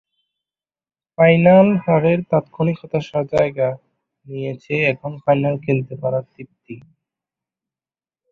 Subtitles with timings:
[1.17, 3.67] Final হারের তাৎক্ষণিক হতাশার জায়গা
[4.27, 6.75] নিয়েছে এখন ফাইনাল খেলতে পারার তৃপ্তি।